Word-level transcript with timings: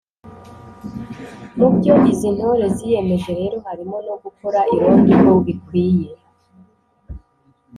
Mu 1.57 1.67
byo 1.75 1.93
izi 2.11 2.29
ntore 2.35 2.65
ziyemeje 2.75 3.31
rero 3.39 3.55
harimo 3.65 3.97
no 4.07 4.15
gukora 4.23 4.59
irondo 4.75 5.11
uko 5.15 5.31
bikwiye 5.45 6.11